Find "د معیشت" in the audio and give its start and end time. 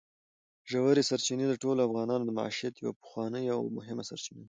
2.25-2.73